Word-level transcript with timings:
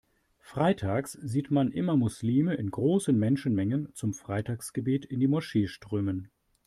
Freitags 0.39 1.11
sieht 1.11 1.51
man 1.51 1.71
immer 1.71 1.95
Muslime 1.95 2.55
in 2.55 2.71
großen 2.71 3.15
Menschenmengen 3.15 3.93
zum 3.93 4.15
Freitagsgebet 4.15 5.05
in 5.05 5.19
die 5.19 5.27
Moschee 5.27 5.67
strömen. 5.67 6.31